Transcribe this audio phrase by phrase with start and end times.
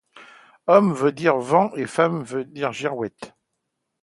[0.65, 3.35] Homme veut dire vent et femme girouette.